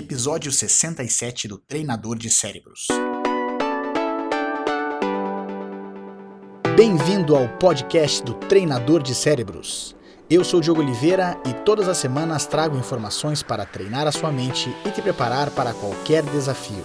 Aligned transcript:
episódio 0.00 0.50
67 0.50 1.46
do 1.46 1.58
Treinador 1.58 2.16
de 2.16 2.30
Cérebros. 2.30 2.88
Bem-vindo 6.74 7.36
ao 7.36 7.46
podcast 7.58 8.22
do 8.22 8.32
Treinador 8.32 9.02
de 9.02 9.14
Cérebros. 9.14 9.94
Eu 10.30 10.42
sou 10.42 10.62
Diogo 10.62 10.80
Oliveira 10.80 11.38
e 11.46 11.52
todas 11.52 11.86
as 11.86 11.98
semanas 11.98 12.46
trago 12.46 12.78
informações 12.78 13.42
para 13.42 13.66
treinar 13.66 14.06
a 14.06 14.12
sua 14.12 14.32
mente 14.32 14.74
e 14.86 14.90
te 14.90 15.02
preparar 15.02 15.50
para 15.50 15.74
qualquer 15.74 16.22
desafio. 16.22 16.82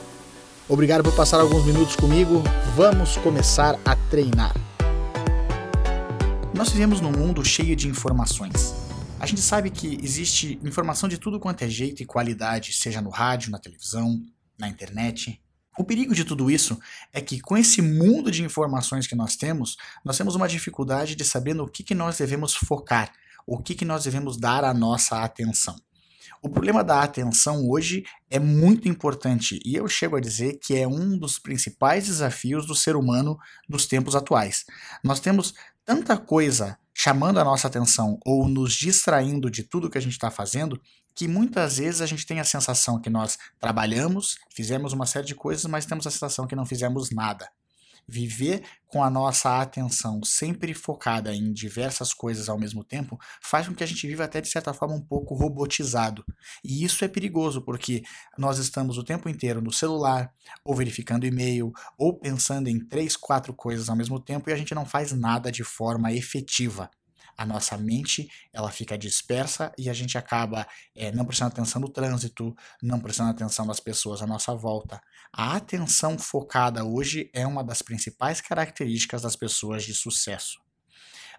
Obrigado 0.67 1.03
por 1.03 1.15
passar 1.15 1.39
alguns 1.39 1.65
minutos 1.65 1.95
comigo. 1.95 2.43
Vamos 2.75 3.15
começar 3.17 3.79
a 3.85 3.95
treinar. 4.09 4.53
Nós 6.53 6.69
vivemos 6.69 6.99
num 6.99 7.11
mundo 7.11 7.45
cheio 7.45 7.77
de 7.77 7.87
informações. 7.87 8.74
A 9.25 9.27
gente 9.27 9.41
sabe 9.41 9.71
que 9.71 9.97
existe 10.03 10.59
informação 10.63 11.09
de 11.09 11.17
tudo 11.17 11.39
quanto 11.39 11.63
é 11.63 11.67
jeito 11.67 12.03
e 12.03 12.05
qualidade, 12.05 12.73
seja 12.73 13.01
no 13.01 13.09
rádio, 13.09 13.49
na 13.49 13.57
televisão, 13.57 14.21
na 14.55 14.69
internet. 14.69 15.41
O 15.79 15.83
perigo 15.83 16.13
de 16.13 16.23
tudo 16.23 16.51
isso 16.51 16.79
é 17.11 17.19
que, 17.19 17.39
com 17.41 17.57
esse 17.57 17.81
mundo 17.81 18.29
de 18.29 18.43
informações 18.43 19.07
que 19.07 19.15
nós 19.15 19.35
temos, 19.35 19.77
nós 20.05 20.15
temos 20.15 20.35
uma 20.35 20.47
dificuldade 20.47 21.15
de 21.15 21.25
saber 21.25 21.55
no 21.55 21.67
que, 21.67 21.83
que 21.83 21.95
nós 21.95 22.19
devemos 22.19 22.53
focar, 22.53 23.11
o 23.47 23.57
que, 23.57 23.73
que 23.73 23.83
nós 23.83 24.03
devemos 24.03 24.37
dar 24.37 24.63
a 24.63 24.75
nossa 24.75 25.23
atenção. 25.23 25.75
O 26.39 26.47
problema 26.47 26.83
da 26.83 27.01
atenção 27.01 27.67
hoje 27.67 28.05
é 28.29 28.37
muito 28.37 28.87
importante 28.87 29.59
e 29.65 29.73
eu 29.73 29.87
chego 29.87 30.17
a 30.17 30.21
dizer 30.21 30.59
que 30.61 30.75
é 30.75 30.87
um 30.87 31.17
dos 31.17 31.39
principais 31.39 32.05
desafios 32.05 32.67
do 32.67 32.75
ser 32.75 32.95
humano 32.95 33.39
nos 33.67 33.87
tempos 33.87 34.15
atuais. 34.15 34.65
Nós 35.03 35.19
temos 35.19 35.55
tanta 35.83 36.15
coisa 36.15 36.77
chamando 36.97 37.39
a 37.39 37.43
nossa 37.43 37.67
atenção 37.67 38.17
ou 38.25 38.47
nos 38.47 38.73
distraindo 38.73 39.51
de 39.51 39.63
tudo 39.63 39.89
que 39.89 39.97
a 39.97 40.01
gente 40.01 40.13
está 40.13 40.31
fazendo, 40.31 40.81
que 41.13 41.27
muitas 41.27 41.77
vezes 41.77 41.99
a 41.99 42.05
gente 42.05 42.25
tem 42.25 42.39
a 42.39 42.45
sensação 42.45 43.01
que 43.01 43.09
nós 43.09 43.37
trabalhamos, 43.59 44.37
fizemos 44.49 44.93
uma 44.93 45.05
série 45.05 45.27
de 45.27 45.35
coisas, 45.35 45.65
mas 45.65 45.85
temos 45.85 46.07
a 46.07 46.11
sensação 46.11 46.47
que 46.47 46.55
não 46.55 46.65
fizemos 46.65 47.11
nada. 47.11 47.49
Viver 48.07 48.63
com 48.87 49.03
a 49.03 49.09
nossa 49.09 49.59
atenção 49.59 50.23
sempre 50.23 50.73
focada 50.73 51.33
em 51.33 51.51
diversas 51.51 52.13
coisas 52.13 52.47
ao 52.47 52.57
mesmo 52.57 52.83
tempo 52.83 53.19
faz 53.41 53.67
com 53.67 53.75
que 53.75 53.83
a 53.83 53.87
gente 53.87 54.07
viva 54.07 54.23
até 54.23 54.39
de 54.39 54.47
certa 54.47 54.73
forma 54.73 54.95
um 54.95 55.01
pouco 55.01 55.33
robotizado. 55.33 56.23
E 56.63 56.83
isso 56.83 57.03
é 57.03 57.07
perigoso 57.07 57.61
porque 57.61 58.03
nós 58.37 58.57
estamos 58.57 58.97
o 58.97 59.03
tempo 59.03 59.27
inteiro 59.27 59.61
no 59.61 59.71
celular, 59.71 60.31
ou 60.63 60.75
verificando 60.75 61.25
e-mail, 61.25 61.71
ou 61.97 62.17
pensando 62.17 62.67
em 62.69 62.79
três, 62.79 63.17
quatro 63.17 63.53
coisas 63.53 63.89
ao 63.89 63.95
mesmo 63.95 64.19
tempo 64.19 64.49
e 64.49 64.53
a 64.53 64.57
gente 64.57 64.75
não 64.75 64.85
faz 64.85 65.11
nada 65.11 65.51
de 65.51 65.63
forma 65.63 66.13
efetiva 66.13 66.89
a 67.37 67.45
nossa 67.45 67.77
mente 67.77 68.29
ela 68.51 68.71
fica 68.71 68.97
dispersa 68.97 69.71
e 69.77 69.89
a 69.89 69.93
gente 69.93 70.17
acaba 70.17 70.67
é, 70.95 71.11
não 71.11 71.25
prestando 71.25 71.51
atenção 71.51 71.81
no 71.81 71.89
trânsito, 71.89 72.55
não 72.81 72.99
prestando 72.99 73.31
atenção 73.31 73.65
nas 73.65 73.79
pessoas 73.79 74.21
à 74.21 74.27
nossa 74.27 74.53
volta. 74.55 75.01
A 75.31 75.55
atenção 75.55 76.17
focada 76.17 76.83
hoje 76.83 77.29
é 77.33 77.45
uma 77.45 77.63
das 77.63 77.81
principais 77.81 78.41
características 78.41 79.21
das 79.21 79.35
pessoas 79.35 79.83
de 79.83 79.93
sucesso. 79.93 80.64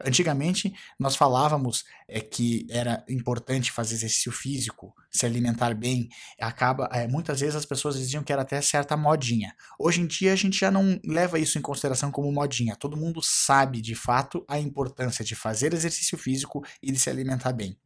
Antigamente, 0.04 0.72
nós 0.98 1.16
falávamos 1.16 1.84
é, 2.08 2.20
que 2.20 2.66
era 2.70 3.04
importante 3.08 3.72
fazer 3.72 3.94
exercício 3.94 4.32
físico, 4.32 4.94
se 5.10 5.24
alimentar 5.26 5.74
bem. 5.74 6.08
Acaba, 6.40 6.88
é, 6.92 7.06
muitas 7.08 7.40
vezes 7.40 7.56
as 7.56 7.66
pessoas 7.66 7.96
diziam 7.96 8.22
que 8.22 8.32
era 8.32 8.42
até 8.42 8.60
certa 8.60 8.96
modinha. 8.96 9.54
Hoje 9.78 10.00
em 10.00 10.06
dia, 10.06 10.32
a 10.32 10.36
gente 10.36 10.58
já 10.58 10.70
não 10.70 11.00
leva 11.04 11.38
isso 11.38 11.58
em 11.58 11.62
consideração 11.62 12.10
como 12.10 12.30
modinha. 12.32 12.76
Todo 12.76 12.96
mundo 12.96 13.20
sabe, 13.22 13.80
de 13.80 13.94
fato, 13.94 14.44
a 14.48 14.58
importância 14.58 15.24
de 15.24 15.34
fazer 15.34 15.72
exercício 15.72 16.18
físico 16.18 16.64
e 16.82 16.92
de 16.92 16.98
se 16.98 17.10
alimentar 17.10 17.52
bem. 17.52 17.76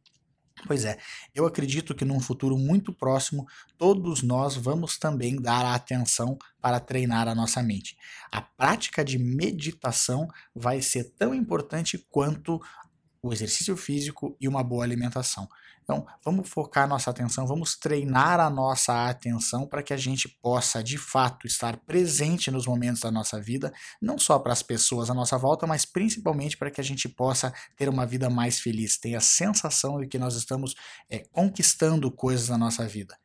Pois 0.65 0.85
é, 0.85 0.97
eu 1.33 1.45
acredito 1.45 1.95
que 1.95 2.05
num 2.05 2.19
futuro 2.19 2.57
muito 2.57 2.93
próximo, 2.93 3.47
todos 3.77 4.21
nós 4.21 4.55
vamos 4.55 4.97
também 4.97 5.35
dar 5.41 5.65
atenção 5.65 6.37
para 6.61 6.79
treinar 6.79 7.27
a 7.27 7.35
nossa 7.35 7.63
mente. 7.63 7.97
A 8.31 8.41
prática 8.41 9.03
de 9.03 9.17
meditação 9.17 10.27
vai 10.55 10.81
ser 10.81 11.05
tão 11.17 11.33
importante 11.33 11.97
quanto 12.09 12.61
o 13.23 13.31
exercício 13.31 13.77
físico 13.77 14.35
e 14.39 14.47
uma 14.47 14.63
boa 14.63 14.83
alimentação. 14.83 15.47
Então, 15.83 16.05
vamos 16.23 16.49
focar 16.49 16.87
nossa 16.87 17.09
atenção, 17.09 17.45
vamos 17.45 17.75
treinar 17.75 18.39
a 18.39 18.49
nossa 18.49 19.09
atenção 19.09 19.67
para 19.67 19.83
que 19.83 19.93
a 19.93 19.97
gente 19.97 20.27
possa, 20.27 20.83
de 20.83 20.97
fato, 20.97 21.45
estar 21.45 21.77
presente 21.77 22.49
nos 22.49 22.65
momentos 22.65 23.01
da 23.01 23.11
nossa 23.11 23.39
vida, 23.41 23.73
não 24.01 24.17
só 24.17 24.39
para 24.39 24.53
as 24.53 24.63
pessoas 24.63 25.09
à 25.09 25.13
nossa 25.13 25.37
volta, 25.37 25.67
mas 25.67 25.85
principalmente 25.85 26.57
para 26.57 26.71
que 26.71 26.81
a 26.81 26.83
gente 26.83 27.09
possa 27.09 27.53
ter 27.75 27.89
uma 27.89 28.05
vida 28.05 28.29
mais 28.29 28.59
feliz, 28.59 28.97
ter 28.97 29.15
a 29.15 29.21
sensação 29.21 29.99
de 29.99 30.07
que 30.07 30.17
nós 30.17 30.35
estamos 30.35 30.75
é, 31.09 31.19
conquistando 31.31 32.11
coisas 32.11 32.49
na 32.49 32.57
nossa 32.57 32.87
vida. 32.87 33.17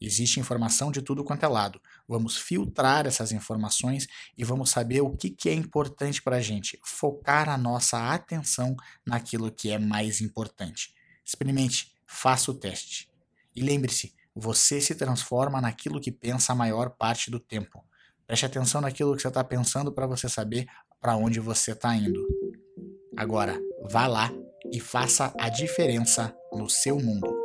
Existe 0.00 0.40
informação 0.40 0.90
de 0.90 1.02
tudo 1.02 1.22
quanto 1.22 1.44
é 1.44 1.48
lado. 1.48 1.80
Vamos 2.08 2.36
filtrar 2.36 3.06
essas 3.06 3.32
informações 3.32 4.08
e 4.36 4.42
vamos 4.42 4.70
saber 4.70 5.02
o 5.02 5.14
que, 5.14 5.28
que 5.28 5.48
é 5.48 5.54
importante 5.54 6.22
para 6.22 6.36
a 6.36 6.40
gente. 6.40 6.80
Focar 6.82 7.48
a 7.48 7.58
nossa 7.58 8.12
atenção 8.12 8.74
naquilo 9.04 9.52
que 9.52 9.70
é 9.70 9.78
mais 9.78 10.22
importante. 10.22 10.94
Experimente, 11.24 11.92
faça 12.06 12.50
o 12.50 12.54
teste. 12.54 13.10
E 13.54 13.60
lembre-se, 13.60 14.14
você 14.34 14.80
se 14.80 14.94
transforma 14.94 15.60
naquilo 15.60 16.00
que 16.00 16.10
pensa 16.10 16.52
a 16.52 16.56
maior 16.56 16.90
parte 16.90 17.30
do 17.30 17.38
tempo. 17.38 17.84
Preste 18.26 18.46
atenção 18.46 18.80
naquilo 18.80 19.14
que 19.14 19.22
você 19.22 19.28
está 19.28 19.44
pensando 19.44 19.92
para 19.92 20.06
você 20.06 20.28
saber 20.28 20.66
para 21.00 21.16
onde 21.16 21.40
você 21.40 21.72
está 21.72 21.94
indo. 21.94 22.26
Agora, 23.16 23.60
vá 23.90 24.06
lá 24.06 24.32
e 24.72 24.80
faça 24.80 25.34
a 25.38 25.48
diferença 25.48 26.34
no 26.52 26.70
seu 26.70 26.98
mundo. 26.98 27.39